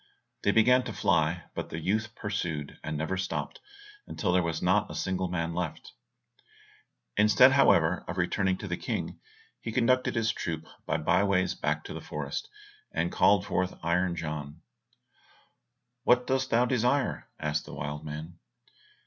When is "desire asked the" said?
16.65-17.75